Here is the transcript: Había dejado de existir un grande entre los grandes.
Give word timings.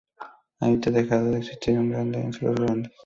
Había 0.59 0.77
dejado 0.79 1.29
de 1.29 1.37
existir 1.37 1.77
un 1.77 1.91
grande 1.91 2.19
entre 2.19 2.47
los 2.47 2.55
grandes. 2.55 2.91